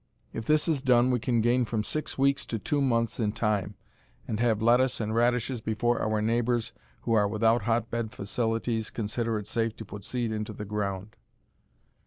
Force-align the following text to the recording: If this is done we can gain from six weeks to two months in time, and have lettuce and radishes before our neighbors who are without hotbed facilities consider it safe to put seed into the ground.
If 0.33 0.45
this 0.47 0.67
is 0.67 0.81
done 0.81 1.11
we 1.11 1.19
can 1.19 1.41
gain 1.41 1.63
from 1.63 1.83
six 1.83 2.17
weeks 2.17 2.43
to 2.47 2.57
two 2.57 2.81
months 2.81 3.19
in 3.19 3.33
time, 3.33 3.75
and 4.27 4.39
have 4.39 4.59
lettuce 4.59 4.99
and 4.99 5.13
radishes 5.13 5.61
before 5.61 6.01
our 6.01 6.23
neighbors 6.23 6.73
who 7.03 7.13
are 7.13 7.27
without 7.27 7.61
hotbed 7.65 8.11
facilities 8.11 8.89
consider 8.89 9.37
it 9.37 9.45
safe 9.45 9.75
to 9.75 9.85
put 9.85 10.03
seed 10.03 10.31
into 10.31 10.53
the 10.53 10.65
ground. 10.65 11.17